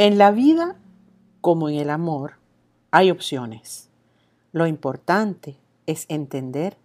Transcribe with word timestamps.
En 0.00 0.16
la 0.16 0.30
vida, 0.30 0.76
como 1.40 1.68
en 1.68 1.74
el 1.74 1.90
amor, 1.90 2.34
hay 2.92 3.10
opciones. 3.10 3.90
Lo 4.52 4.66
importante 4.66 5.56
es 5.86 6.06
entender 6.08 6.78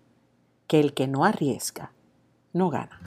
que 0.68 0.80
el 0.80 0.94
que 0.94 1.08
no 1.08 1.24
arriesga, 1.24 1.92
no 2.54 2.70
gana. 2.70 3.00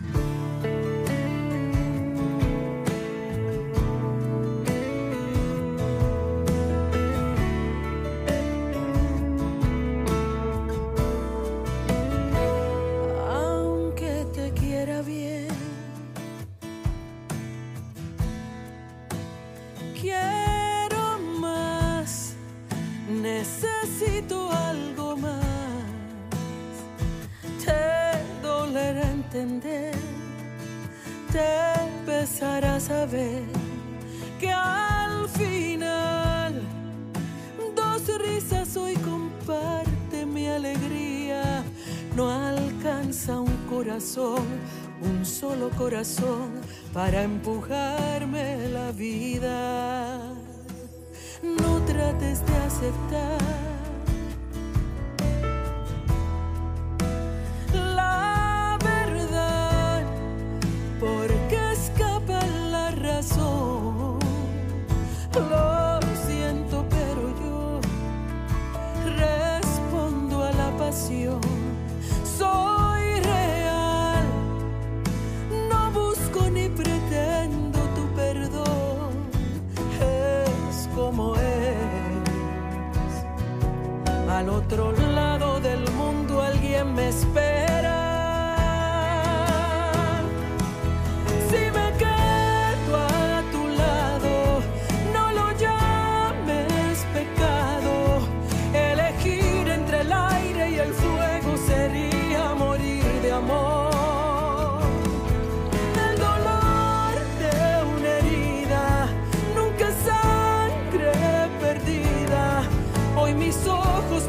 No 42.17 42.31
alcanza 42.31 43.39
un 43.39 43.55
corazón, 43.69 44.47
un 45.03 45.27
solo 45.27 45.69
corazón 45.77 46.63
para 46.95 47.23
empujarme 47.23 48.69
la 48.71 48.91
vida. 48.93 50.19
No 51.43 51.85
trates 51.85 52.41
de 52.47 52.57
aceptar 52.57 53.66
otro 84.57 84.93
lado 84.93 85.61
del 85.61 85.91
mundo 85.93 86.41
alguien 86.41 86.95
me 86.95 87.09
espera. 87.09 87.46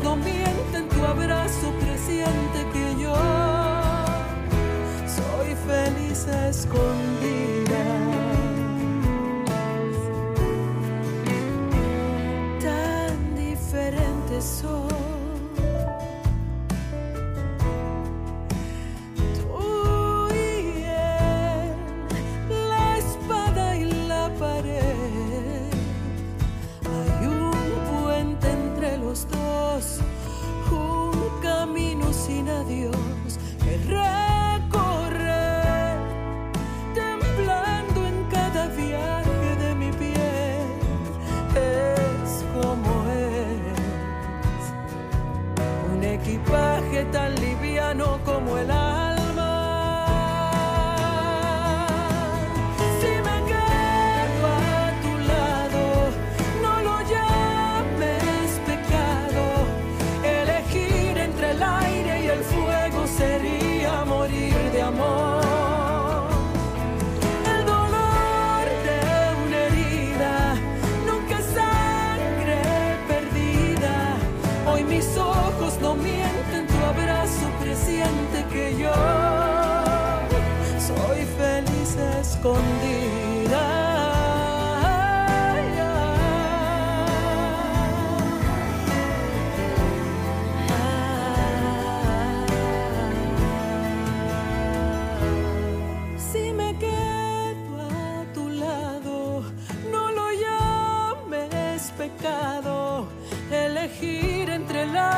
no 0.04 0.16
mienten, 0.16 0.88
tu 0.90 1.04
abrazo 1.04 1.72
presiente 1.80 2.66
que 2.74 3.02
yo 3.02 3.16
soy 5.08 5.56
feliz 5.68 6.28
a 6.28 6.50
escondidas. 6.50 7.57
love 32.58 32.72
you. 32.72 32.97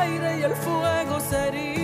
aire 0.00 0.38
y 0.38 0.42
el 0.42 0.54
fuego 0.54 1.20
sería. 1.20 1.79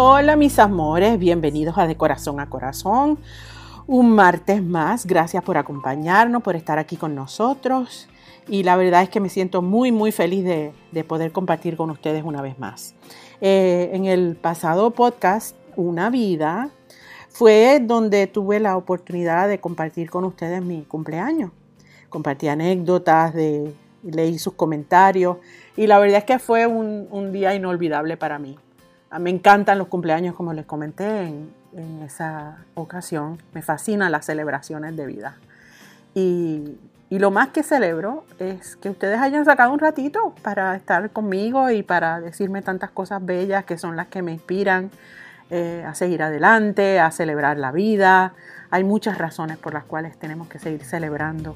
Hola 0.00 0.36
mis 0.36 0.60
amores, 0.60 1.18
bienvenidos 1.18 1.76
a 1.76 1.88
De 1.88 1.96
Corazón 1.96 2.38
a 2.38 2.48
Corazón. 2.48 3.18
Un 3.88 4.12
martes 4.12 4.62
más, 4.62 5.04
gracias 5.04 5.42
por 5.42 5.58
acompañarnos, 5.58 6.40
por 6.40 6.54
estar 6.54 6.78
aquí 6.78 6.96
con 6.96 7.16
nosotros. 7.16 8.08
Y 8.46 8.62
la 8.62 8.76
verdad 8.76 9.02
es 9.02 9.08
que 9.08 9.18
me 9.18 9.28
siento 9.28 9.60
muy, 9.60 9.90
muy 9.90 10.12
feliz 10.12 10.44
de, 10.44 10.72
poder 11.02 11.32
compartir 11.32 11.76
con 11.76 11.90
ustedes 11.90 12.22
una 12.22 12.42
vez 12.42 12.60
más. 12.60 12.94
Eh, 13.40 13.90
en 13.92 14.04
el 14.04 14.36
pasado 14.36 14.92
podcast, 14.92 15.56
Una 15.74 16.10
vida, 16.10 16.70
fue 17.28 17.80
donde 17.82 18.28
tuve 18.28 18.60
la 18.60 18.76
oportunidad 18.76 19.48
de 19.48 19.58
compartir 19.58 20.10
con 20.10 20.24
ustedes 20.24 20.62
mi 20.62 20.82
cumpleaños. 20.82 21.50
Compartí 22.08 22.46
anécdotas, 22.46 23.34
de, 23.34 23.74
leí 24.04 24.38
sus 24.38 24.52
comentarios 24.52 25.38
y 25.76 25.88
la 25.88 25.98
verdad 25.98 26.18
es 26.18 26.24
que 26.24 26.38
fue 26.38 26.68
un, 26.68 27.32
día 27.32 27.52
inolvidable 27.56 28.16
para 28.16 28.38
mí. 28.38 28.56
Ah, 29.10 29.18
me 29.18 29.30
encantan 29.30 29.78
los 29.78 29.88
cumpleaños, 29.88 30.34
como 30.34 30.52
les 30.52 30.66
comenté 30.66 31.24
en, 31.24 31.58
esa 32.04 32.58
ocasión. 32.74 33.38
Me 33.52 33.62
fascinan 33.62 34.10
las 34.10 34.26
celebraciones 34.26 34.96
de 34.96 35.06
vida. 35.06 35.36
Y, 36.14 36.78
y, 37.08 37.18
lo 37.18 37.30
más 37.30 37.48
que 37.48 37.62
celebro 37.62 38.24
es 38.38 38.76
que 38.76 38.90
ustedes 38.90 39.20
hayan 39.20 39.44
sacado 39.44 39.72
un 39.72 39.78
ratito 39.78 40.34
para 40.42 40.74
estar 40.74 41.10
conmigo 41.10 41.70
y 41.70 41.82
para 41.82 42.20
decirme 42.20 42.62
tantas 42.62 42.90
cosas 42.90 43.24
bellas 43.24 43.64
que 43.64 43.78
son 43.78 43.96
las 43.96 44.08
que 44.08 44.22
me 44.22 44.32
inspiran 44.32 44.90
eh, 45.50 45.82
a 45.86 45.94
seguir 45.94 46.22
adelante, 46.22 47.00
a 47.00 47.10
celebrar 47.10 47.56
la 47.56 47.72
vida. 47.72 48.34
Hay 48.70 48.84
muchas 48.84 49.16
razones 49.16 49.56
por 49.56 49.72
las 49.72 49.84
cuales 49.84 50.18
tenemos 50.18 50.46
que 50.48 50.58
seguir 50.58 50.84
celebrando 50.84 51.54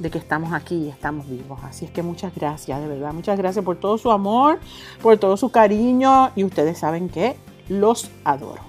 de 0.00 0.10
que 0.10 0.18
estamos 0.18 0.52
aquí 0.52 0.86
y 0.86 0.88
estamos 0.88 1.28
vivos. 1.28 1.60
Así 1.62 1.84
es 1.84 1.90
que 1.90 2.02
muchas 2.02 2.34
gracias, 2.34 2.80
de 2.80 2.88
verdad, 2.88 3.12
muchas 3.12 3.38
gracias 3.38 3.64
por 3.64 3.76
todo 3.76 3.98
su 3.98 4.10
amor, 4.10 4.58
por 5.02 5.18
todo 5.18 5.36
su 5.36 5.50
cariño 5.50 6.30
y 6.34 6.42
ustedes 6.42 6.78
saben 6.78 7.08
que 7.08 7.36
los 7.68 8.10
adoro. 8.24 8.62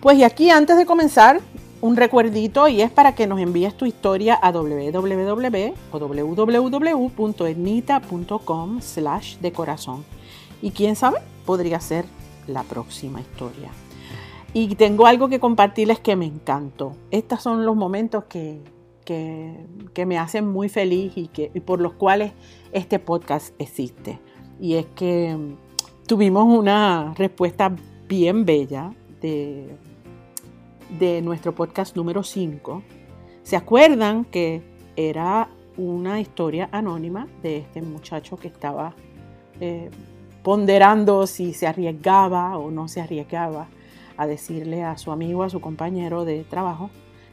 Pues 0.00 0.18
y 0.18 0.24
aquí 0.24 0.50
antes 0.50 0.76
de 0.76 0.86
comenzar, 0.86 1.40
un 1.80 1.96
recuerdito 1.96 2.66
y 2.66 2.82
es 2.82 2.90
para 2.90 3.14
que 3.14 3.28
nos 3.28 3.38
envíes 3.38 3.76
tu 3.76 3.86
historia 3.86 4.34
a 4.40 4.50
www.etnita.com 4.50 5.20
slash 8.80 9.36
de 9.36 9.52
corazón. 9.52 10.04
Y 10.60 10.72
quién 10.72 10.96
sabe, 10.96 11.18
podría 11.44 11.78
ser 11.78 12.04
la 12.48 12.64
próxima 12.64 13.20
historia. 13.20 13.70
Y 14.54 14.74
tengo 14.74 15.06
algo 15.06 15.28
que 15.28 15.38
compartirles 15.38 16.00
que 16.00 16.16
me 16.16 16.24
encantó. 16.26 16.96
Estos 17.10 17.42
son 17.42 17.64
los 17.64 17.76
momentos 17.76 18.24
que, 18.24 18.60
que, 19.94 20.06
me 20.06 20.18
hacen 20.18 20.46
muy 20.46 20.68
feliz 20.68 21.14
y, 21.16 21.28
que, 21.28 21.48
por 21.62 21.80
los 21.80 21.94
cuales 21.94 22.32
este 22.72 22.98
podcast 22.98 23.54
existe. 23.58 24.18
Y 24.60 24.74
es 24.74 24.86
que 24.94 25.36
tuvimos 26.06 26.44
una 26.44 27.14
respuesta 27.16 27.74
bien 28.06 28.44
bella 28.44 28.92
de, 29.20 29.74
de 30.98 31.22
nuestro 31.22 31.54
podcast 31.54 31.96
número 31.96 32.22
5. 32.22 32.82
¿Se 33.42 33.56
acuerdan 33.56 34.26
que 34.26 34.62
era 34.94 35.48
una 35.78 36.20
historia 36.20 36.68
anónima 36.70 37.28
de 37.42 37.58
este 37.58 37.80
muchacho 37.80 38.36
que 38.36 38.48
estaba 38.48 38.94
eh, 39.60 39.90
ponderando 40.42 41.26
si 41.26 41.54
se 41.54 41.66
arriesgaba 41.66 42.58
o 42.58 42.70
no 42.70 42.88
se 42.88 43.00
arriesgaba 43.00 43.68
a 44.18 44.26
decirle 44.26 44.82
a 44.84 44.98
su 44.98 45.12
amigo, 45.12 45.44
a 45.44 45.50
su 45.50 45.60
compañero 45.60 46.24
de 46.24 46.44
trabajo, 46.44 46.90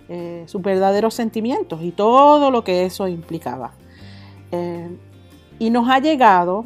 eh, 0.07 0.44
sus 0.46 0.62
verdaderos 0.62 1.16
sentimientos 1.16 1.81
y 1.81 1.92
todo 1.92 2.52
lo 2.52 2.63
que 2.63 2.86
eso 2.86 3.07
implicaba. 3.07 3.72
Eh, 4.52 4.88
y 5.57 5.72
nos 5.72 5.90
ha 5.90 6.00
llegado 6.00 6.66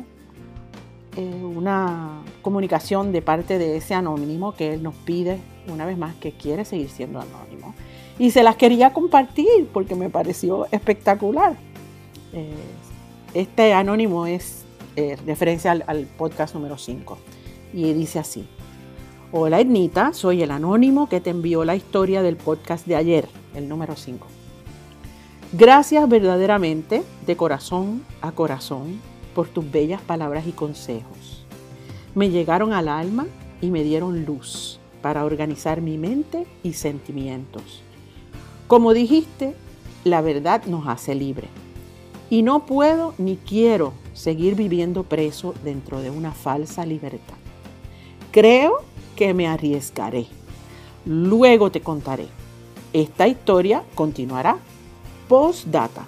eh, 1.15 1.43
una 1.43 2.21
comunicación 2.41 3.13
de 3.13 3.21
parte 3.21 3.57
de 3.57 3.77
ese 3.77 3.93
anónimo 3.93 4.55
que 4.55 4.73
él 4.73 4.83
nos 4.83 4.93
pide 4.93 5.39
una 5.71 5.85
vez 5.85 5.97
más 5.97 6.15
que 6.15 6.33
quiere 6.33 6.65
seguir 6.65 6.89
siendo 6.89 7.21
anónimo. 7.21 7.73
Y 8.17 8.31
se 8.31 8.43
las 8.43 8.57
quería 8.57 8.91
compartir 8.91 9.69
porque 9.71 9.95
me 9.95 10.09
pareció 10.09 10.67
espectacular. 10.71 11.55
este 13.33 13.73
anónimo 13.73 14.27
es 14.27 14.65
referencia 15.25 15.71
al, 15.71 15.85
al 15.87 16.03
podcast 16.05 16.53
número 16.55 16.77
5 16.77 17.17
y 17.73 17.93
dice 17.93 18.19
así. 18.19 18.45
Hola 19.31 19.59
Ednita, 19.59 20.11
soy 20.11 20.41
el 20.41 20.49
anónimo 20.49 21.07
que 21.07 21.21
te 21.21 21.29
envió 21.29 21.63
la 21.63 21.75
historia 21.75 22.23
del 22.23 22.35
podcast 22.35 22.87
de 22.87 22.95
ayer, 22.95 23.29
el 23.53 23.69
número 23.69 23.95
5. 23.95 24.25
Gracias 25.53 26.09
verdaderamente, 26.09 27.03
de 27.27 27.37
corazón 27.37 28.03
a 28.21 28.31
corazón, 28.31 28.99
por 29.35 29.47
tus 29.47 29.69
bellas 29.69 30.01
palabras 30.01 30.47
y 30.47 30.51
consejos. 30.51 31.45
Me 32.15 32.31
llegaron 32.31 32.73
al 32.73 32.87
alma 32.87 33.27
y 33.61 33.69
me 33.69 33.83
dieron 33.83 34.25
luz 34.25 34.79
para 35.03 35.23
organizar 35.23 35.79
mi 35.79 35.99
mente 35.99 36.47
y 36.63 36.73
sentimientos. 36.73 37.83
Como 38.67 38.95
dijiste, 38.95 39.53
la 40.05 40.21
verdad 40.21 40.65
nos 40.65 40.87
hace 40.87 41.13
libre. 41.13 41.49
Y 42.31 42.41
no 42.41 42.65
puedo 42.65 43.13
ni 43.19 43.35
quiero 43.35 43.93
seguir 44.15 44.55
viviendo 44.55 45.03
preso 45.03 45.53
dentro 45.63 46.01
de 46.01 46.09
una 46.09 46.31
falsa 46.31 46.83
libertad. 46.83 47.35
Creo 48.31 48.83
que 49.19 49.33
me 49.33 49.49
arriesgaré. 49.49 50.27
Luego 51.05 51.71
te 51.71 51.81
contaré. 51.81 52.27
Esta 52.93 53.27
historia 53.27 53.83
continuará. 53.93 54.55
Postdata. 55.27 56.05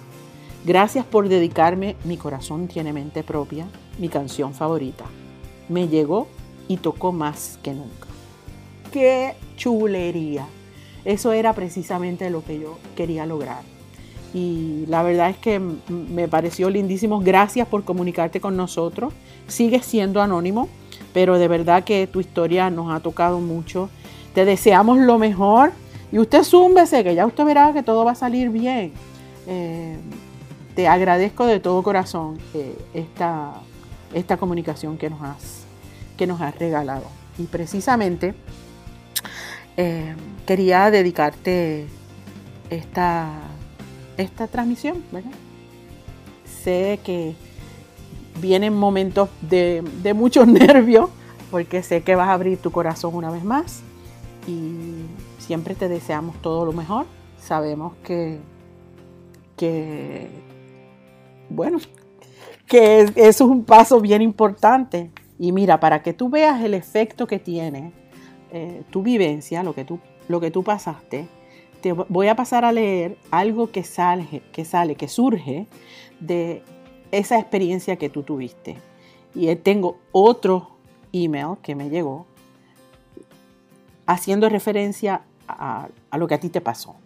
Gracias 0.64 1.04
por 1.04 1.28
dedicarme 1.28 1.96
Mi 2.04 2.16
corazón 2.16 2.68
tiene 2.68 2.94
mente 2.94 3.22
propia, 3.22 3.66
mi 3.98 4.08
canción 4.08 4.54
favorita. 4.54 5.04
Me 5.68 5.88
llegó 5.88 6.26
y 6.68 6.78
tocó 6.78 7.12
más 7.12 7.58
que 7.62 7.74
nunca. 7.74 8.08
¡Qué 8.90 9.34
chulería! 9.58 10.46
Eso 11.04 11.34
era 11.34 11.52
precisamente 11.52 12.30
lo 12.30 12.42
que 12.42 12.60
yo 12.60 12.78
quería 12.96 13.26
lograr. 13.26 13.60
Y 14.32 14.86
la 14.86 15.02
verdad 15.02 15.28
es 15.28 15.36
que 15.36 15.60
me 15.60 16.28
pareció 16.28 16.70
lindísimo. 16.70 17.20
Gracias 17.20 17.68
por 17.68 17.84
comunicarte 17.84 18.40
con 18.40 18.56
nosotros. 18.56 19.12
Sigue 19.48 19.82
siendo 19.82 20.22
anónimo 20.22 20.70
pero 21.12 21.38
de 21.38 21.48
verdad 21.48 21.84
que 21.84 22.06
tu 22.06 22.20
historia 22.20 22.70
nos 22.70 22.92
ha 22.92 23.00
tocado 23.00 23.40
mucho. 23.40 23.88
Te 24.34 24.44
deseamos 24.44 24.98
lo 24.98 25.18
mejor 25.18 25.72
y 26.10 26.18
usted 26.18 26.42
zúmbese, 26.42 27.04
que 27.04 27.14
ya 27.14 27.26
usted 27.26 27.44
verá 27.44 27.72
que 27.72 27.82
todo 27.82 28.04
va 28.04 28.12
a 28.12 28.14
salir 28.14 28.50
bien. 28.50 28.92
Eh, 29.46 29.96
te 30.74 30.88
agradezco 30.88 31.46
de 31.46 31.60
todo 31.60 31.82
corazón 31.82 32.38
eh, 32.54 32.76
esta, 32.94 33.54
esta 34.14 34.36
comunicación 34.36 34.96
que 34.96 35.10
nos, 35.10 35.22
has, 35.22 35.64
que 36.16 36.26
nos 36.26 36.40
has 36.40 36.58
regalado. 36.58 37.04
Y 37.38 37.44
precisamente 37.44 38.34
eh, 39.76 40.14
quería 40.46 40.90
dedicarte 40.90 41.86
esta, 42.70 43.30
esta 44.16 44.46
transmisión. 44.46 45.02
Sé 46.62 47.00
que 47.04 47.34
vienen 48.40 48.74
momentos 48.74 49.28
de, 49.40 49.82
de 50.02 50.14
muchos 50.14 50.46
nervios, 50.48 51.10
porque 51.50 51.82
sé 51.82 52.02
que 52.02 52.14
vas 52.14 52.28
a 52.28 52.32
abrir 52.32 52.58
tu 52.58 52.70
corazón 52.70 53.14
una 53.14 53.30
vez 53.30 53.44
más 53.44 53.82
y 54.46 55.04
siempre 55.38 55.74
te 55.74 55.88
deseamos 55.88 56.40
todo 56.40 56.64
lo 56.64 56.72
mejor. 56.72 57.06
Sabemos 57.38 57.94
que, 58.04 58.38
que 59.56 60.28
bueno, 61.48 61.78
que 62.66 63.06
es, 63.16 63.40
un 63.40 63.64
paso 63.64 64.00
bien 64.00 64.22
importante. 64.22 65.10
Y 65.38 65.52
mira, 65.52 65.80
para 65.80 66.02
que 66.02 66.12
tú 66.12 66.28
veas 66.28 66.62
el 66.62 66.74
efecto 66.74 67.26
que 67.26 67.38
tiene 67.38 67.92
eh, 68.52 68.82
tu 68.90 69.02
vivencia, 69.02 69.62
lo 69.62 69.74
que 69.74 69.84
tú, 69.84 69.98
lo 70.28 70.40
que 70.40 70.50
tú 70.50 70.62
pasaste, 70.62 71.28
te 71.80 71.92
voy 71.92 72.28
a 72.28 72.36
pasar 72.36 72.64
a 72.64 72.72
leer 72.72 73.18
algo 73.30 73.70
que 73.72 73.82
sale, 73.82 74.42
que 74.52 74.64
sale, 74.64 74.94
que 74.94 75.08
surge 75.08 75.66
de 76.20 76.62
esa 77.12 77.38
experiencia 77.38 77.96
que 77.96 78.08
tú 78.08 78.24
tuviste. 78.24 78.78
Y 79.34 79.54
tengo 79.56 79.98
otro 80.10 80.70
email 81.12 81.56
que 81.62 81.74
me 81.74 81.88
llegó 81.88 82.26
haciendo 84.06 84.48
referencia 84.48 85.22
a, 85.46 85.88
a 86.10 86.18
lo 86.18 86.26
que 86.26 86.34
a 86.34 86.40
ti 86.40 86.48
te 86.48 86.60
pasó. 86.60 86.96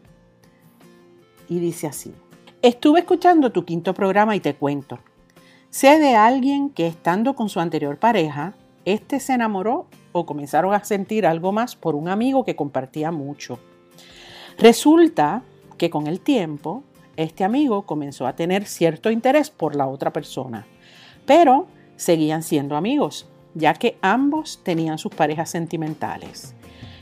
Y 1.49 1.59
dice 1.59 1.87
así, 1.87 2.13
estuve 2.63 3.01
escuchando 3.01 3.53
tu 3.53 3.65
quinto 3.65 3.93
programa 3.93 4.35
y 4.35 4.41
te 4.41 4.55
cuento. 4.55 4.99
Sé 5.71 5.99
de 5.99 6.17
alguien 6.17 6.71
que 6.71 6.87
estando 6.87 7.35
con 7.35 7.49
su 7.49 7.61
anterior 7.61 7.99
pareja, 7.99 8.55
este 8.85 9.21
se 9.21 9.35
enamoró 9.35 9.87
o 10.13 10.25
comenzaron 10.25 10.73
a 10.73 10.83
sentir 10.85 11.27
algo 11.27 11.53
más 11.53 11.77
por 11.77 11.95
un 11.95 12.09
amigo 12.09 12.45
que 12.45 12.57
compartía 12.57 13.11
mucho. 13.11 13.59
Resulta 14.59 15.43
que 15.77 15.91
con 15.91 16.07
el 16.07 16.21
tiempo 16.21 16.83
este 17.17 17.45
amigo 17.45 17.83
comenzó 17.83 18.27
a 18.27 18.37
tener 18.37 18.67
cierto 18.67 19.11
interés 19.11 19.51
por 19.51 19.75
la 19.75 19.87
otra 19.87 20.13
persona, 20.13 20.67
pero 21.27 21.67
seguían 21.97 22.43
siendo 22.43 22.77
amigos, 22.77 23.27
ya 23.55 23.75
que 23.75 23.99
ambos 24.03 24.61
tenían 24.63 24.99
sus 24.99 25.15
parejas 25.15 25.51
sentimentales. 25.51 26.55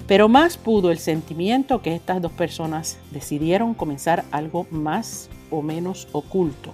Pero 0.06 0.28
más 0.28 0.56
pudo 0.56 0.90
el 0.90 0.99
sentimiento 0.99 1.80
que 1.80 1.94
estas 1.94 2.21
dos 2.21 2.33
personas 2.33 2.99
decidieron 3.11 3.75
comenzar 3.75 4.25
algo 4.30 4.66
más 4.71 5.30
o 5.50 5.62
menos 5.62 6.09
oculto. 6.12 6.73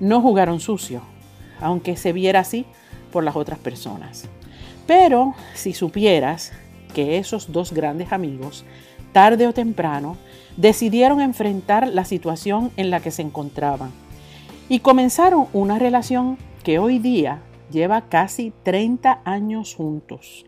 No 0.00 0.20
jugaron 0.20 0.60
sucio, 0.60 1.02
aunque 1.60 1.96
se 1.96 2.12
viera 2.12 2.40
así 2.40 2.66
por 3.10 3.24
las 3.24 3.36
otras 3.36 3.58
personas. 3.58 4.28
Pero 4.86 5.34
si 5.54 5.72
supieras 5.72 6.52
que 6.94 7.18
esos 7.18 7.50
dos 7.52 7.72
grandes 7.72 8.12
amigos, 8.12 8.64
tarde 9.12 9.46
o 9.46 9.52
temprano, 9.52 10.16
decidieron 10.56 11.20
enfrentar 11.20 11.88
la 11.88 12.04
situación 12.04 12.70
en 12.76 12.90
la 12.90 13.00
que 13.00 13.10
se 13.10 13.22
encontraban 13.22 13.90
y 14.68 14.80
comenzaron 14.80 15.46
una 15.52 15.78
relación 15.78 16.38
que 16.62 16.78
hoy 16.78 16.98
día 16.98 17.42
lleva 17.70 18.08
casi 18.08 18.52
30 18.62 19.20
años 19.24 19.74
juntos. 19.74 20.46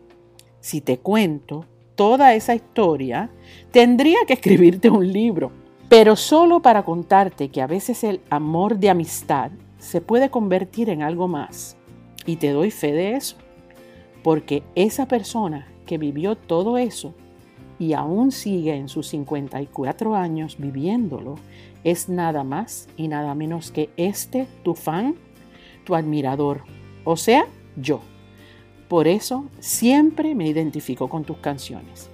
Si 0.59 0.81
te 0.81 0.97
cuento, 0.97 1.65
toda 1.95 2.33
esa 2.33 2.55
historia, 2.55 3.29
tendría 3.71 4.17
que 4.25 4.33
escribirte 4.33 4.89
un 4.89 5.11
libro, 5.11 5.51
pero 5.89 6.15
solo 6.15 6.61
para 6.61 6.83
contarte 6.83 7.49
que 7.49 7.61
a 7.61 7.67
veces 7.67 8.03
el 8.03 8.21
amor 8.29 8.77
de 8.77 8.89
amistad 8.89 9.51
se 9.77 10.01
puede 10.01 10.29
convertir 10.29 10.89
en 10.89 11.03
algo 11.03 11.27
más. 11.27 11.77
Y 12.25 12.37
te 12.37 12.51
doy 12.51 12.71
fe 12.71 12.91
de 12.91 13.15
eso, 13.15 13.37
porque 14.23 14.63
esa 14.75 15.07
persona 15.07 15.67
que 15.85 15.97
vivió 15.97 16.35
todo 16.35 16.77
eso 16.77 17.13
y 17.79 17.93
aún 17.93 18.31
sigue 18.31 18.75
en 18.75 18.89
sus 18.89 19.07
54 19.07 20.15
años 20.15 20.57
viviéndolo, 20.57 21.35
es 21.83 22.09
nada 22.09 22.43
más 22.43 22.87
y 22.97 23.07
nada 23.07 23.35
menos 23.35 23.71
que 23.71 23.89
este, 23.97 24.47
tu 24.63 24.73
fan, 24.73 25.15
tu 25.85 25.95
admirador, 25.95 26.63
o 27.03 27.15
sea, 27.15 27.45
yo. 27.75 28.01
Por 28.87 29.07
eso 29.07 29.45
siempre 29.59 30.33
me 30.33 30.47
identifico 30.47 31.09
con 31.09 31.23
tus 31.23 31.37
canciones. 31.37 32.09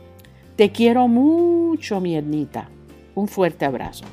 Te 0.56 0.72
quiero 0.72 1.08
mucho, 1.08 2.00
mi 2.00 2.16
Ednita. 2.16 2.70
Un 3.16 3.28
fuerte 3.28 3.66
abrazo. 3.66 4.06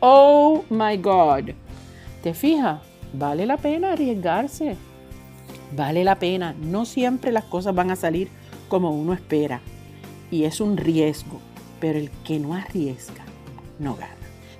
Oh 0.00 0.64
my 0.70 0.96
God. 0.96 1.50
¿Te 2.22 2.34
fijas? 2.34 2.80
Vale 3.12 3.46
la 3.46 3.56
pena 3.56 3.92
arriesgarse. 3.92 4.76
Vale 5.76 6.04
la 6.04 6.18
pena. 6.18 6.54
No 6.58 6.84
siempre 6.84 7.32
las 7.32 7.44
cosas 7.44 7.74
van 7.74 7.90
a 7.90 7.96
salir 7.96 8.28
como 8.68 8.90
uno 8.90 9.12
espera. 9.12 9.60
Y 10.32 10.42
es 10.44 10.60
un 10.60 10.76
riesgo. 10.76 11.40
Pero 11.78 12.00
el 12.00 12.10
que 12.24 12.40
no 12.40 12.54
arriesga, 12.54 13.24
no 13.78 13.94
gana. 13.94 14.16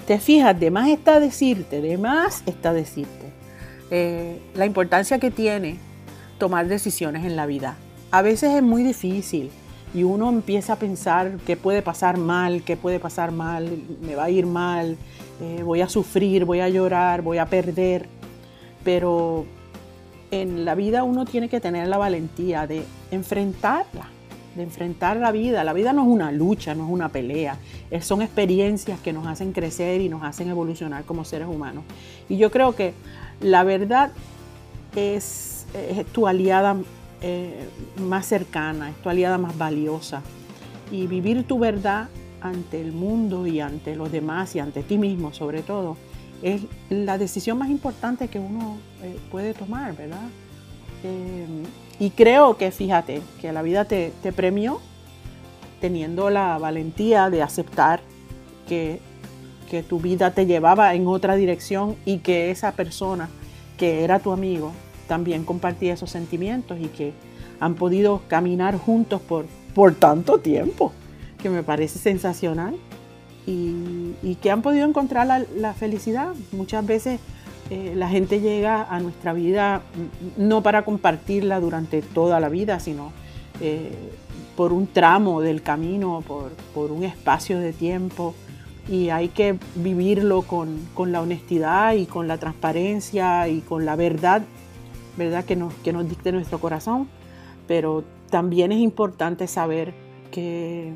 Te 0.06 0.20
fijas, 0.20 0.58
de 0.58 0.70
más 0.70 0.88
está 0.88 1.18
decirte, 1.18 1.80
de 1.80 1.98
más 1.98 2.44
está 2.46 2.72
decirte 2.72 3.32
eh, 3.94 4.40
la 4.54 4.64
importancia 4.64 5.18
que 5.18 5.30
tiene 5.30 5.76
tomar 6.38 6.66
decisiones 6.66 7.26
en 7.26 7.36
la 7.36 7.44
vida. 7.44 7.76
A 8.10 8.22
veces 8.22 8.54
es 8.54 8.62
muy 8.62 8.82
difícil 8.82 9.50
y 9.92 10.02
uno 10.02 10.30
empieza 10.30 10.72
a 10.72 10.76
pensar 10.76 11.36
qué 11.46 11.58
puede 11.58 11.82
pasar 11.82 12.16
mal, 12.16 12.62
qué 12.62 12.78
puede 12.78 12.98
pasar 12.98 13.32
mal, 13.32 13.82
me 14.00 14.14
va 14.14 14.24
a 14.24 14.30
ir 14.30 14.46
mal, 14.46 14.96
eh, 15.42 15.62
voy 15.62 15.82
a 15.82 15.90
sufrir, 15.90 16.46
voy 16.46 16.60
a 16.60 16.70
llorar, 16.70 17.20
voy 17.20 17.36
a 17.36 17.44
perder. 17.44 18.08
Pero 18.82 19.44
en 20.30 20.64
la 20.64 20.74
vida 20.74 21.04
uno 21.04 21.26
tiene 21.26 21.50
que 21.50 21.60
tener 21.60 21.86
la 21.86 21.98
valentía 21.98 22.66
de 22.66 22.84
enfrentarla, 23.10 24.08
de 24.54 24.62
enfrentar 24.62 25.16
la 25.16 25.32
vida. 25.32 25.64
La 25.64 25.72
vida 25.72 25.92
no 25.92 26.02
es 26.02 26.08
una 26.08 26.32
lucha, 26.32 26.74
no 26.74 26.84
es 26.84 26.90
una 26.90 27.08
pelea, 27.08 27.58
son 28.00 28.22
experiencias 28.22 29.00
que 29.00 29.12
nos 29.12 29.26
hacen 29.26 29.52
crecer 29.52 30.00
y 30.00 30.08
nos 30.08 30.22
hacen 30.22 30.48
evolucionar 30.48 31.04
como 31.04 31.24
seres 31.24 31.48
humanos. 31.48 31.84
Y 32.28 32.36
yo 32.36 32.50
creo 32.50 32.74
que 32.74 32.94
la 33.40 33.64
verdad 33.64 34.12
es 34.94 35.52
es 35.74 36.06
tu 36.06 36.26
aliada 36.26 36.76
eh, 37.20 37.68
más 37.98 38.26
cercana, 38.26 38.90
es 38.90 38.96
tu 38.96 39.08
aliada 39.08 39.38
más 39.38 39.56
valiosa. 39.56 40.22
Y 40.90 41.06
vivir 41.06 41.44
tu 41.44 41.58
verdad 41.58 42.08
ante 42.40 42.80
el 42.80 42.92
mundo 42.92 43.46
y 43.46 43.60
ante 43.60 43.96
los 43.96 44.10
demás 44.10 44.54
y 44.56 44.58
ante 44.58 44.82
ti 44.82 44.98
mismo 44.98 45.32
sobre 45.32 45.62
todo, 45.62 45.96
es 46.42 46.62
la 46.90 47.18
decisión 47.18 47.58
más 47.58 47.70
importante 47.70 48.28
que 48.28 48.38
uno 48.38 48.78
eh, 49.02 49.16
puede 49.30 49.54
tomar, 49.54 49.96
¿verdad? 49.96 50.28
Eh, 51.04 51.46
y 52.02 52.10
creo 52.10 52.56
que, 52.56 52.72
fíjate, 52.72 53.22
que 53.40 53.52
la 53.52 53.62
vida 53.62 53.84
te, 53.84 54.12
te, 54.24 54.32
premió 54.32 54.80
teniendo 55.80 56.30
la 56.30 56.58
valentía 56.58 57.30
de 57.30 57.42
aceptar 57.42 58.00
que, 58.68 58.98
que 59.70 59.84
tu 59.84 60.00
vida 60.00 60.32
te 60.32 60.46
llevaba 60.46 60.96
en 60.96 61.06
otra 61.06 61.36
dirección 61.36 61.94
y 62.04 62.18
que 62.18 62.50
esa 62.50 62.72
persona 62.72 63.28
que 63.78 64.02
era 64.02 64.18
tu 64.18 64.32
amigo 64.32 64.72
también 65.06 65.44
compartía 65.44 65.94
esos 65.94 66.10
sentimientos 66.10 66.76
y 66.80 66.88
que 66.88 67.12
han 67.60 67.76
podido 67.76 68.22
caminar 68.26 68.76
juntos 68.78 69.20
por, 69.20 69.46
por 69.72 69.94
tanto 69.94 70.38
tiempo, 70.38 70.90
que 71.40 71.50
me 71.50 71.62
parece 71.62 72.00
sensacional, 72.00 72.74
y, 73.46 74.36
que 74.42 74.50
han 74.50 74.62
podido 74.62 74.88
encontrar 74.88 75.46
la, 75.54 75.74
felicidad. 75.74 76.34
Muchas 76.50 76.84
veces 76.84 77.20
eh, 77.72 77.94
la 77.96 78.08
gente 78.08 78.40
llega 78.40 78.82
a 78.82 79.00
nuestra 79.00 79.32
vida 79.32 79.82
no 80.36 80.62
para 80.62 80.84
compartirla 80.84 81.60
durante 81.60 82.02
toda 82.02 82.40
la 82.40 82.48
vida, 82.48 82.80
sino 82.80 83.12
eh, 83.60 83.90
por 84.56 84.72
un 84.72 84.86
tramo 84.86 85.40
del 85.40 85.62
camino, 85.62 86.22
por, 86.26 86.50
por, 86.74 86.92
un 86.92 87.04
espacio 87.04 87.58
de 87.58 87.72
tiempo. 87.72 88.34
Y 88.88 89.10
hay 89.10 89.28
que 89.28 89.58
vivirlo 89.76 90.42
con, 90.42 90.80
con 90.92 91.12
la 91.12 91.20
honestidad 91.22 91.94
y 91.94 92.06
con 92.06 92.28
la 92.28 92.38
transparencia 92.38 93.48
y 93.48 93.60
con 93.60 93.84
la 93.84 93.96
verdad 93.96 94.42
¿verdad? 95.16 95.44
Que 95.44 95.56
nos, 95.56 95.74
que 95.74 95.92
nos 95.92 96.08
dicte 96.08 96.32
nuestro 96.32 96.58
corazón, 96.58 97.08
pero 97.66 98.04
también 98.30 98.72
es 98.72 98.78
importante 98.78 99.46
saber 99.46 99.94
que, 100.30 100.92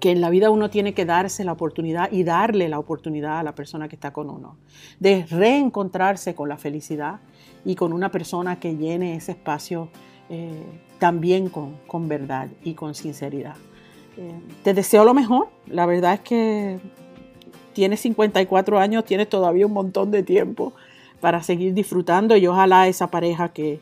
que 0.00 0.10
en 0.10 0.20
la 0.20 0.30
vida 0.30 0.50
uno 0.50 0.70
tiene 0.70 0.94
que 0.94 1.04
darse 1.04 1.44
la 1.44 1.52
oportunidad 1.52 2.10
y 2.12 2.24
darle 2.24 2.68
la 2.68 2.78
oportunidad 2.78 3.38
a 3.38 3.42
la 3.42 3.54
persona 3.54 3.88
que 3.88 3.96
está 3.96 4.12
con 4.12 4.30
uno, 4.30 4.56
de 5.00 5.26
reencontrarse 5.28 6.34
con 6.34 6.48
la 6.48 6.56
felicidad 6.56 7.20
y 7.64 7.74
con 7.74 7.92
una 7.92 8.10
persona 8.10 8.60
que 8.60 8.76
llene 8.76 9.16
ese 9.16 9.32
espacio 9.32 9.88
eh, 10.30 10.62
también 10.98 11.48
con, 11.48 11.76
con, 11.86 12.08
verdad 12.08 12.48
y 12.62 12.74
con 12.74 12.94
sinceridad. 12.94 13.56
Eh, 14.16 14.40
te 14.62 14.74
deseo 14.74 15.04
lo 15.04 15.14
mejor, 15.14 15.48
la 15.66 15.86
verdad 15.86 16.14
es 16.14 16.20
que 16.20 16.78
tienes 17.72 18.00
54 18.00 18.78
años, 18.78 19.04
tienes 19.04 19.28
todavía 19.28 19.66
un 19.66 19.72
montón 19.72 20.10
de 20.10 20.22
tiempo 20.22 20.72
para 21.20 21.42
seguir 21.42 21.74
disfrutando 21.74 22.36
y 22.36 22.46
ojalá 22.46 22.88
esa 22.88 23.10
pareja 23.10 23.50
que, 23.50 23.80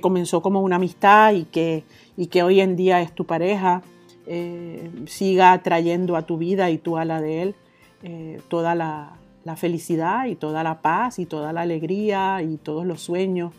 comenzó 0.00 0.42
como 0.42 0.60
una 0.60 0.74
amistad 0.74 1.34
y 1.34 1.44
que, 1.44 1.84
y 2.16 2.26
que 2.26 2.42
hoy 2.42 2.58
en 2.58 2.74
día 2.74 3.00
es 3.00 3.14
tu 3.14 3.26
pareja 3.26 3.82
eh, 4.26 4.90
siga 5.06 5.62
trayendo 5.62 6.16
a 6.16 6.22
tu 6.22 6.38
vida 6.38 6.70
y 6.70 6.78
tú 6.78 6.96
a 6.96 7.04
la 7.04 7.20
de 7.20 7.42
él 7.42 7.54
eh, 8.02 8.40
toda 8.48 8.74
la, 8.74 9.16
felicidad 9.56 10.24
y 10.24 10.36
toda 10.36 10.62
la 10.62 10.80
paz 10.80 11.18
y 11.18 11.26
toda 11.26 11.52
la 11.52 11.60
alegría 11.60 12.40
y 12.40 12.56
todos 12.56 12.86
los 12.86 13.02
sueños 13.02 13.52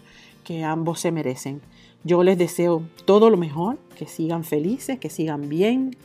que 0.43 0.63
ambos 0.63 0.99
se 0.99 1.11
merecen. 1.11 1.61
Yo 2.03 2.23
les 2.23 2.39
deseo 2.39 2.81
todo 3.05 3.29
lo 3.29 3.37
mejor, 3.37 3.77
que 3.95 4.07
sigan 4.07 4.43
felices, 4.43 4.97
que 4.97 5.11
sigan 5.11 5.47
bien, 5.47 5.95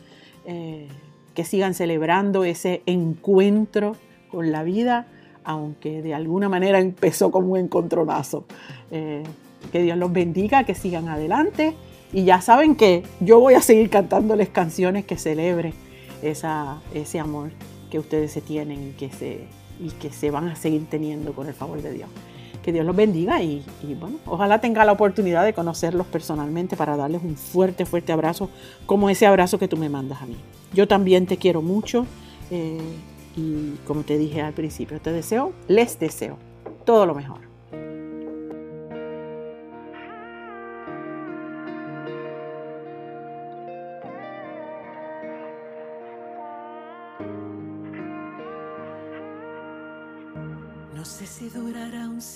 eh, 0.45 0.89
que 1.35 1.45
sigan 1.45 1.73
celebrando 1.73 2.45
ese 2.45 2.83
encuentro 2.85 3.97
con 4.31 4.53
la 4.53 4.63
vida 4.63 5.07
aunque 5.43 6.03
de 6.03 6.13
alguna 6.13 6.51
manera 6.51 6.79
empezó 6.79 7.31
como 7.31 7.53
un 7.53 7.59
encontronazo. 7.59 8.45
Que 8.91 9.83
Dios 9.83 9.97
los 9.97 10.13
bendiga, 10.13 10.65
que 10.65 10.75
sigan 10.75 11.09
adelante 11.09 11.75
y 12.13 12.25
ya 12.25 12.41
saben 12.41 12.75
que 12.77 13.03
yo 13.21 13.39
voy 13.41 13.55
a 13.55 13.61
seguir 13.61 13.91
cantándoles 13.91 14.49
canciones 14.49 15.05
que 15.05 15.17
celebren 15.17 15.75
esa, 16.23 16.81
ese 16.95 17.19
amor 17.19 17.51
que 17.91 17.99
ustedes 17.99 18.33
se 18.33 18.41
tienen 18.41 18.89
y 18.89 18.93
que 18.93 19.11
se, 19.11 19.45
y 19.81 19.91
que 19.91 20.11
se 20.11 20.31
van 20.31 20.49
a 20.49 20.57
seguir 20.57 20.87
teniendo 20.89 21.33
con 21.33 21.47
el 21.47 21.55
favor 21.55 21.83
de 21.83 21.93
Dios. 21.93 22.09
Que 22.63 22.73
Dios 22.73 22.85
los 22.85 22.95
bendiga 22.95 23.43
y, 23.43 23.65
bueno, 23.99 24.19
ojalá 24.27 24.61
tenga 24.61 24.85
la 24.85 24.93
oportunidad 24.93 25.45
de 25.45 25.55
conocerlos 25.55 26.07
personalmente 26.07 26.77
para 26.77 26.97
darles 26.97 27.23
un 27.23 27.37
fuerte, 27.37 27.87
fuerte 27.87 28.13
abrazo, 28.13 28.51
como 28.85 29.09
ese 29.09 29.27
abrazo 29.27 29.59
que 29.59 29.67
tú 29.67 29.79
me 29.79 29.89
mandas 29.89 30.21
a 30.21 30.27
mí. 30.27 30.37
Yo 30.75 30.87
también 30.87 31.27
te 31.27 31.39
quiero 31.39 31.63
mucho. 31.63 32.07
Eh, 32.51 32.79
y 33.37 33.77
como 33.87 34.03
te 34.03 34.19
dije 34.19 34.43
al 34.43 34.53
principio, 34.53 35.01
te 35.01 35.13
deseo, 35.13 35.53
les 35.69 35.99
deseo 35.99 36.37
todo 36.85 37.07
lo 37.07 37.15
mejor. 37.15 37.50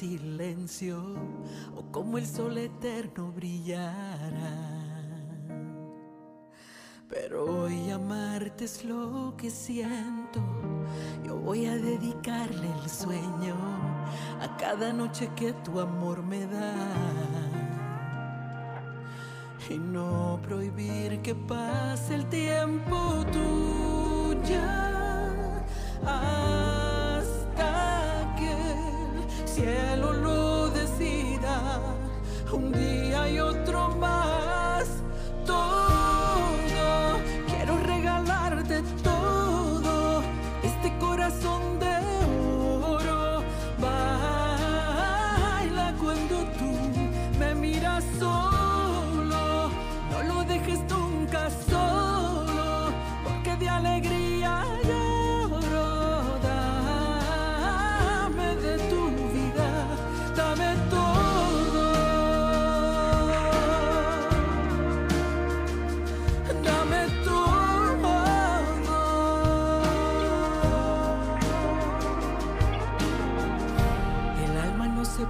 Silencio 0.04 0.98
o 1.74 1.90
como 1.90 2.18
el 2.18 2.26
sol 2.26 2.58
eterno 2.58 3.32
brillará. 3.32 3.88
Pero 7.08 7.44
hoy 7.44 7.90
amarte 7.90 8.64
es 8.64 8.84
lo 8.84 9.34
que 9.38 9.50
siento. 9.50 10.40
Yo 11.24 11.36
voy 11.36 11.66
a 11.66 11.76
dedicarle 11.76 12.68
el 12.82 12.90
sueño 12.90 13.56
a 14.40 14.56
cada 14.58 14.92
noche 14.92 15.30
que 15.36 15.52
tu 15.64 15.80
amor 15.80 16.22
me 16.22 16.46
da. 16.46 16.74
Y 19.70 19.78
no 19.78 20.38
prohibir 20.42 21.22
que 21.22 21.34
pase 21.34 22.16
el 22.16 22.26
tiempo 22.26 23.24
tuya 23.32 24.84
el 26.06 26.73
cielo 29.54 30.12
lo 30.12 30.68
decida. 30.70 31.80
Un 32.52 32.72
día 32.72 33.28
y 33.30 33.38
otro 33.38 33.88
más. 34.00 34.23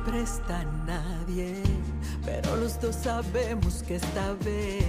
Presta 0.05 0.61
a 0.61 0.65
nadie, 0.87 1.63
pero 2.25 2.57
los 2.57 2.81
dos 2.81 2.95
sabemos 2.97 3.83
que 3.83 3.97
esta 3.97 4.33
vez 4.45 4.85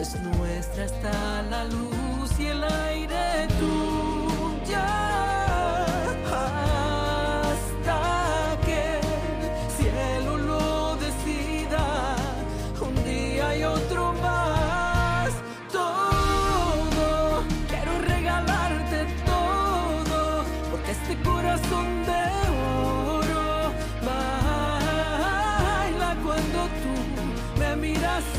es 0.00 0.20
nuestra 0.20 0.84
hasta 0.84 1.42
la 1.42 1.64
luz 1.64 2.38
y 2.38 2.46
el 2.46 2.64
aire 2.64 3.48
tuya. 3.58 5.31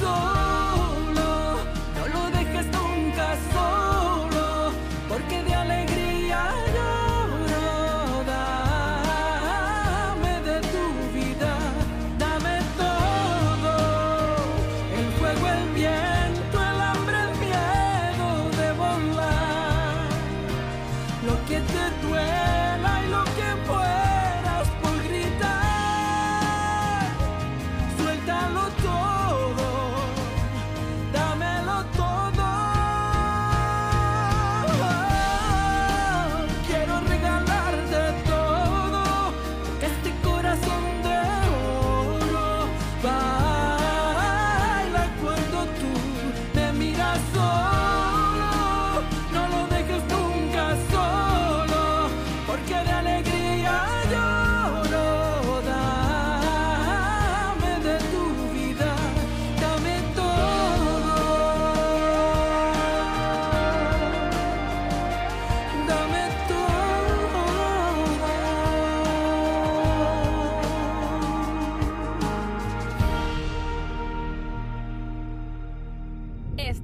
Miras 0.03 0.32